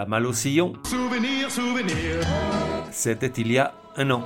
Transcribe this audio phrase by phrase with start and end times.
[0.00, 0.72] La malle au sillon.
[0.84, 2.24] Souvenir, souvenir.
[2.90, 4.24] C'était il y a un an.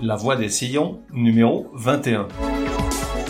[0.00, 2.26] La voix des sillons, numéro 21.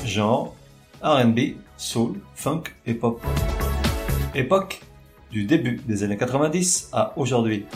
[0.05, 0.55] Genre
[1.03, 1.41] RB,
[1.77, 3.21] soul, funk et pop.
[4.37, 4.81] Époque
[5.33, 7.67] du début des années 90 à aujourd'hui.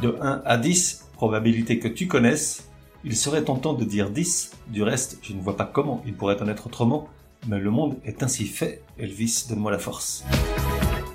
[0.00, 2.70] De 1 à 10, probabilité que tu connaisses,
[3.04, 6.40] il serait tentant de dire 10, du reste je ne vois pas comment il pourrait
[6.40, 7.06] en être autrement,
[7.46, 10.24] mais le monde est ainsi fait, Elvis donne-moi la force.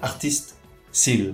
[0.02, 0.58] Artiste,
[0.92, 1.34] Seal.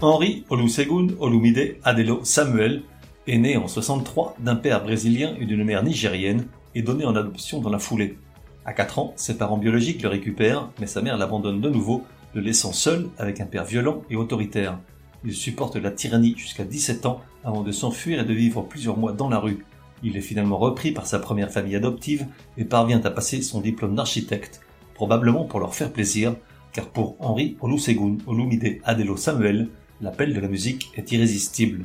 [0.00, 2.82] Henri Olusegun Olumide Adelo Samuel
[3.26, 7.60] est né en 63 d'un père brésilien et d'une mère nigérienne et donné en adoption
[7.60, 8.18] dans la foulée.
[8.64, 12.40] À 4 ans, ses parents biologiques le récupèrent, mais sa mère l'abandonne de nouveau, le
[12.40, 14.78] laissant seul avec un père violent et autoritaire.
[15.24, 19.12] Il supporte la tyrannie jusqu'à 17 ans avant de s'enfuir et de vivre plusieurs mois
[19.12, 19.64] dans la rue.
[20.04, 23.94] Il est finalement repris par sa première famille adoptive et parvient à passer son diplôme
[23.94, 24.60] d'architecte,
[24.94, 26.34] probablement pour leur faire plaisir,
[26.72, 29.68] car pour Henri Olusegun Olumide Adelo Samuel,
[30.00, 31.84] l'appel de la musique est irrésistible.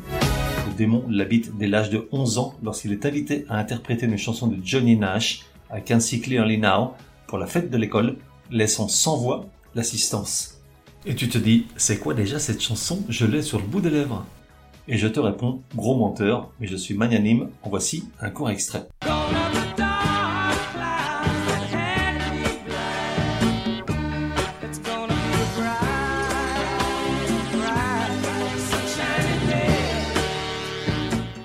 [0.68, 4.48] Le démon l'habite dès l'âge de 11 ans lorsqu'il est invité à interpréter une chanson
[4.48, 6.94] de Johnny Nash à See Clearly Now
[7.28, 8.18] pour la fête de l'école,
[8.50, 10.62] laissant sans voix l'assistance.
[11.06, 13.04] Et tu te dis, c'est quoi déjà cette chanson?
[13.10, 14.26] Je l'ai sur le bout des lèvres.
[14.90, 18.88] Et je te réponds, gros menteur, mais je suis magnanime, en voici un court extrait.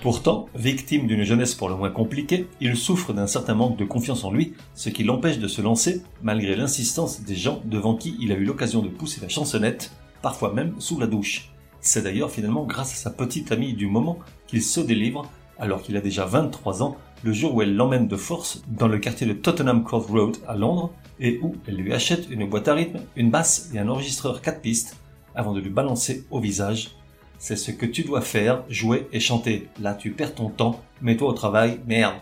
[0.02, 4.22] Pourtant, victime d'une jeunesse pour le moins compliquée, il souffre d'un certain manque de confiance
[4.24, 8.30] en lui, ce qui l'empêche de se lancer, malgré l'insistance des gens devant qui il
[8.30, 11.51] a eu l'occasion de pousser la chansonnette, parfois même sous la douche.
[11.82, 15.98] C'est d'ailleurs finalement grâce à sa petite amie du moment qu'il se délivre, alors qu'il
[15.98, 19.34] a déjà 23 ans, le jour où elle l'emmène de force dans le quartier de
[19.34, 23.30] Tottenham Court Road à Londres, et où elle lui achète une boîte à rythme, une
[23.30, 24.96] basse et un enregistreur 4 pistes,
[25.34, 26.96] avant de lui balancer au visage
[27.42, 29.66] c'est ce que tu dois faire, jouer et chanter.
[29.80, 32.14] Là, tu perds ton temps, mets-toi au travail, merde.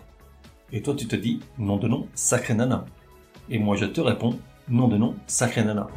[0.73, 2.87] Et toi, tu te dis, nom de nom, sacré nana.
[3.51, 4.39] Et moi, je te réponds,
[4.71, 5.89] nom de nom, sacré nana.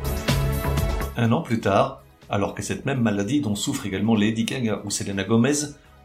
[1.15, 4.89] Un an plus tard, alors que cette même maladie dont souffre également Lady Gaga ou
[4.89, 5.53] Selena Gomez,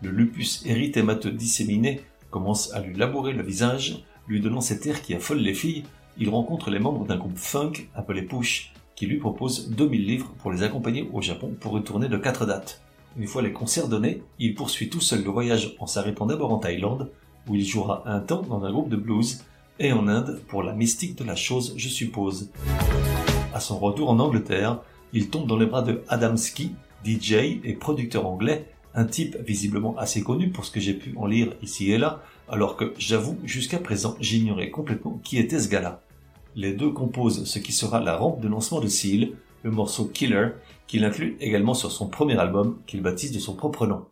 [0.02, 5.14] le lupus érythémateux disséminé commence à lui labourer le visage, lui donnant cet air qui
[5.14, 5.84] affole les filles,
[6.18, 10.50] il rencontre les membres d'un groupe funk appelé Push, qui lui propose 2000 livres pour
[10.50, 12.82] les accompagner au Japon pour une tournée de 4 dates.
[13.16, 16.58] Une fois les concerts donnés, il poursuit tout seul le voyage en s'arrêtant d'abord en
[16.58, 17.10] Thaïlande,
[17.48, 19.44] où il jouera un temps dans un groupe de blues,
[19.80, 22.50] et en Inde pour la mystique de la chose, je suppose.
[23.54, 24.82] À son retour en Angleterre,
[25.12, 26.74] il tombe dans les bras de Adam Ski,
[27.04, 31.26] DJ et producteur anglais, un type visiblement assez connu pour ce que j'ai pu en
[31.26, 36.02] lire ici et là, alors que j'avoue jusqu'à présent j'ignorais complètement qui était ce gars-là.
[36.56, 39.30] Les deux composent ce qui sera la rampe de lancement de Seal,
[39.62, 40.48] le morceau Killer,
[40.86, 44.06] qu'il inclut également sur son premier album qu'il baptise de son propre nom.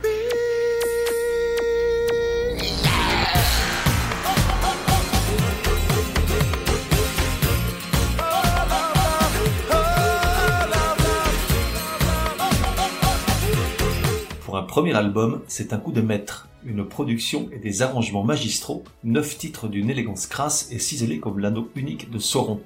[14.77, 19.67] Premier album, c'est un coup de maître, une production et des arrangements magistraux, neuf titres
[19.67, 22.61] d'une élégance crasse et ciselés comme l'anneau unique de Sauron.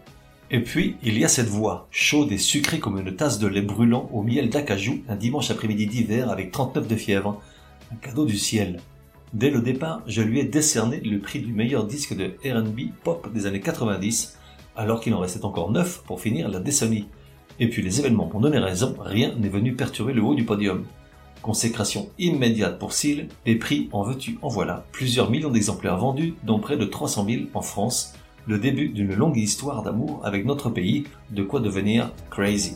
[0.50, 3.62] Et puis, il y a cette voix, chaude et sucrée comme une tasse de lait
[3.62, 7.42] brûlant au miel d'acajou un dimanche après-midi d'hiver avec 39 de fièvre.
[7.94, 8.82] Un cadeau du ciel.
[9.34, 13.32] Dès le départ, je lui ai décerné le prix du meilleur disque de R&B pop
[13.34, 14.38] des années 90,
[14.76, 17.08] alors qu'il en restait encore 9 pour finir la décennie.
[17.62, 20.84] Et puis les événements m'ont donné raison, rien n'est venu perturber le haut du podium.
[21.42, 26.60] Consécration immédiate pour Seal, les prix en veux-tu en voilà, plusieurs millions d'exemplaires vendus, dont
[26.60, 28.14] près de 300 000 en France,
[28.48, 32.74] le début d'une longue histoire d'amour avec notre pays, de quoi devenir crazy.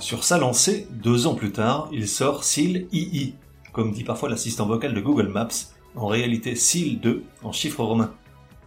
[0.00, 3.34] Sur sa lancée, deux ans plus tard, il sort Seal II,
[3.78, 8.12] comme dit parfois l'assistant vocal de Google Maps, en réalité Seal 2 en chiffres romains.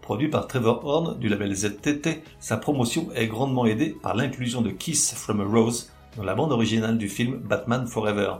[0.01, 4.69] Produit par Trevor Horn du label ZTT, sa promotion est grandement aidée par l'inclusion de
[4.69, 8.35] Kiss from a Rose dans la bande originale du film Batman Forever.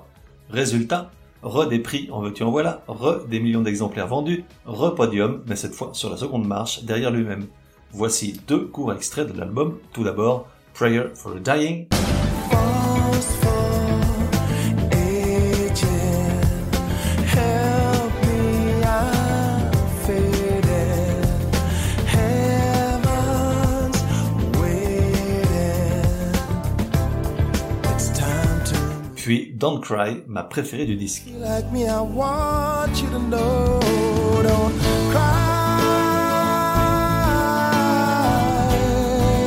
[0.49, 1.11] Résultat,
[1.43, 5.57] re des prix en veux-tu en voilà, re des millions d'exemplaires vendus, re podium, mais
[5.57, 7.47] cette fois sur la seconde marche derrière lui-même.
[7.91, 9.77] Voici deux courts extraits de l'album.
[9.91, 11.89] Tout d'abord, Prayer for a Dying.
[29.61, 31.27] Don't Cry, ma préférée du disque.
[31.39, 33.79] like me, I want you to know.
[34.41, 34.73] Don't
[35.11, 35.21] cry,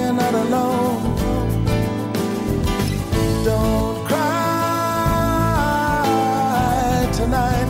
[0.04, 1.16] you're not alone.
[3.44, 4.14] Don't cry
[7.12, 7.66] tonight,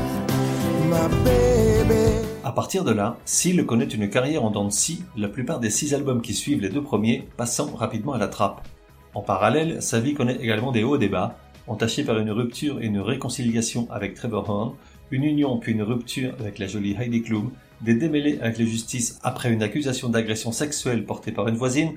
[0.91, 2.11] my baby.
[2.45, 5.71] À partir de là, Seal connaît une carrière en dents de scie, la plupart des
[5.71, 8.69] six albums qui suivent les deux premiers passant rapidement à la trappe.
[9.15, 12.81] En parallèle, sa vie connaît également des hauts et des bas, entachés par une rupture
[12.81, 14.75] et une réconciliation avec Trevor Horn,
[15.11, 17.51] une union puis une rupture avec la jolie Heidi Klum,
[17.81, 21.93] des démêlés avec la justice après une accusation d'agression sexuelle portée par une voisine,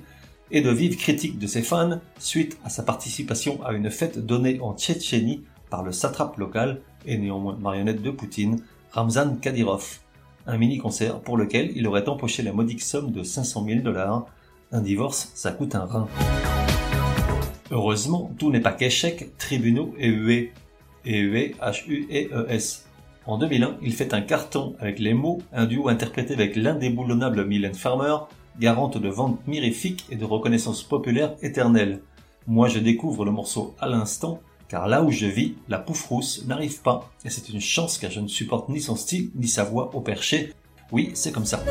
[0.51, 4.59] et de vives critiques de ses fans suite à sa participation à une fête donnée
[4.61, 8.61] en Tchétchénie par le satrape local et néanmoins marionnette de Poutine,
[8.91, 9.99] Ramzan Kadyrov.
[10.45, 14.25] Un mini-concert pour lequel il aurait empoché la modique somme de 500 000 dollars.
[14.71, 16.07] Un divorce, ça coûte un rein.
[17.71, 20.53] Heureusement, tout n'est pas qu'échec, tribunaux et huées.
[21.05, 22.85] Et huées, H-U-E-E-S.
[23.25, 27.73] En 2001, il fait un carton avec les mots, un duo interprété avec l'indéboulonnable Mylène
[27.73, 28.15] Farmer,
[28.59, 32.01] garante de ventes mirifiques et de reconnaissance populaire éternelle.
[32.47, 36.81] Moi, je découvre le morceau à l'instant, car là où je vis, la poufrousse n'arrive
[36.81, 39.93] pas, et c'est une chance car je ne supporte ni son style, ni sa voix
[39.93, 40.53] au perché.
[40.93, 41.61] Oui, c'est comme ça.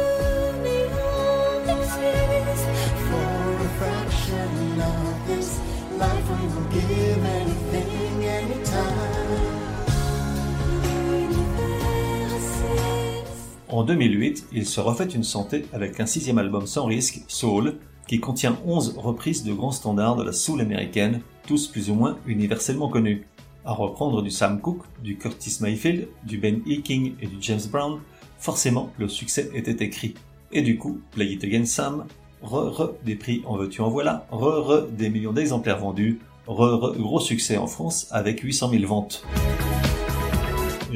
[13.77, 17.75] En 2008, il se refait une santé avec un sixième album sans risque, Soul,
[18.09, 22.17] qui contient 11 reprises de grands standards de la soul américaine, tous plus ou moins
[22.27, 23.27] universellement connus.
[23.67, 26.81] À reprendre du Sam Cooke, du Curtis Mayfield, du Ben E.
[26.81, 28.01] King et du James Brown,
[28.39, 30.15] forcément le succès était écrit.
[30.53, 32.07] Et du coup, Play It Again Sam,
[32.41, 37.59] re-re des prix en veux-tu en voilà, re-re des millions d'exemplaires vendus, re-re gros succès
[37.59, 39.27] en France avec 800 000 ventes.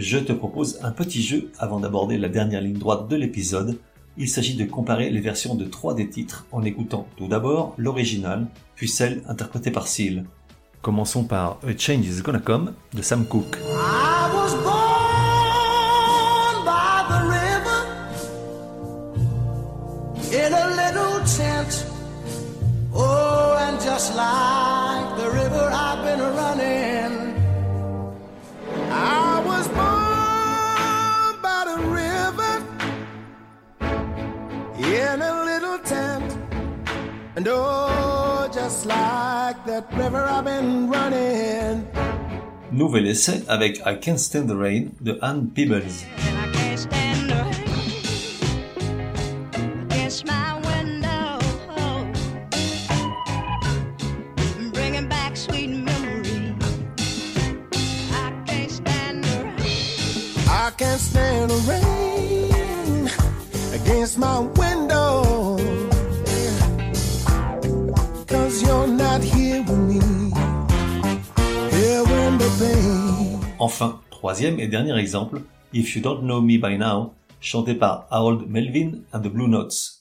[0.00, 3.78] Je te propose un petit jeu avant d'aborder la dernière ligne droite de l'épisode.
[4.16, 8.46] Il s'agit de comparer les versions de trois des titres en écoutant tout d'abord l'original,
[8.76, 10.24] puis celle interprétée par Seal.
[10.80, 13.58] Commençons par A Change Is Gonna Come de Sam Cooke.
[37.46, 41.86] Oh, just like that river, I've been running.
[42.70, 46.04] Nouvel essai avec I Can't Stand the Rain de Anne Peebles.
[73.72, 78.48] Enfin, troisième et dernier exemple, If You Don't Know Me By Now, chanté par Harold
[78.48, 80.00] Melvin and the Blue Notes.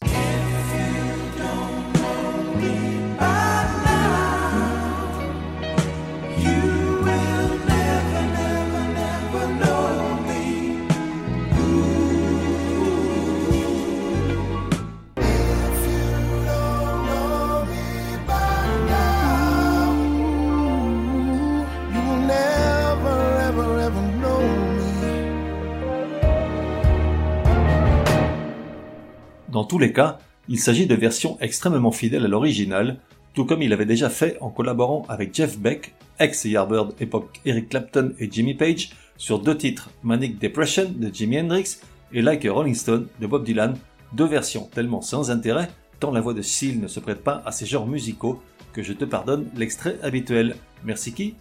[29.70, 32.98] Tous les cas, il s'agit de versions extrêmement fidèles à l'original,
[33.36, 38.14] tout comme il avait déjà fait en collaborant avec Jeff Beck, ex-Yardbird époque Eric Clapton
[38.18, 41.78] et Jimmy Page, sur deux titres, Manic Depression de Jimi Hendrix
[42.12, 43.76] et Like a Rolling Stone de Bob Dylan,
[44.14, 47.52] deux versions tellement sans intérêt, tant la voix de Seal ne se prête pas à
[47.52, 48.42] ces genres musicaux,
[48.74, 50.56] que je te pardonne l'extrait habituel.
[50.84, 51.36] Merci qui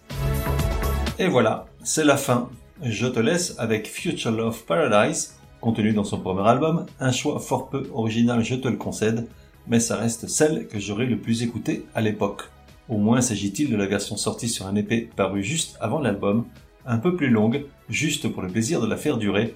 [1.17, 2.51] Et voilà, c'est la fin.
[2.83, 7.69] Je te laisse avec Future Love Paradise, contenu dans son premier album, un choix fort
[7.69, 9.27] peu original, je te le concède,
[9.67, 12.43] mais ça reste celle que j'aurais le plus écoutée à l'époque.
[12.87, 16.45] Au moins s'agit-il de la version sortie sur un épée paru juste avant l'album,
[16.85, 19.55] un peu plus longue, juste pour le plaisir de la faire durer,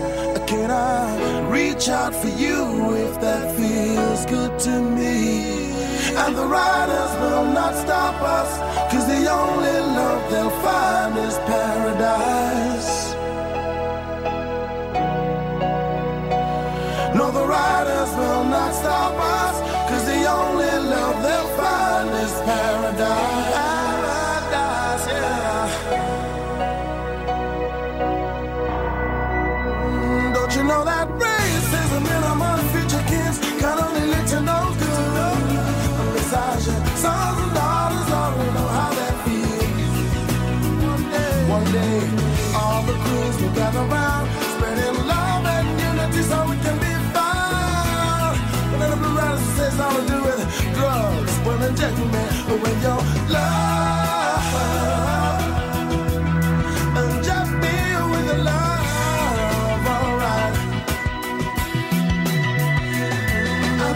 [1.73, 5.71] reach out for you if that feels good to me.
[6.17, 12.40] And the riders will not stop us, cause the only love they'll find is paradise.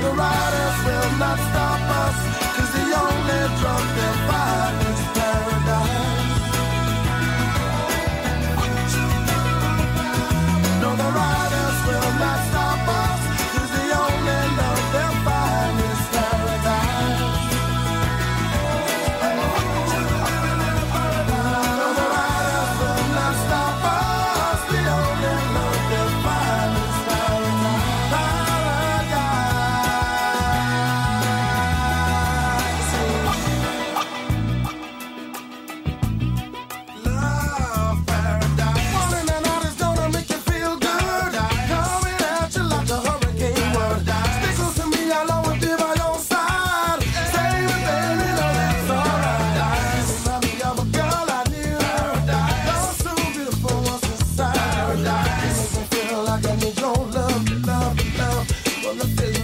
[0.06, 2.18] the riders will not stop us,
[2.56, 4.65] cause the only drunk they'll find.
[59.06, 59.35] fulfill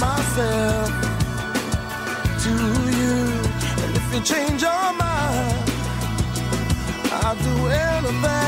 [0.00, 0.88] myself
[2.44, 2.52] to
[2.98, 3.16] you.
[3.82, 5.70] And if you change your mind,
[7.12, 8.47] I'll do anything.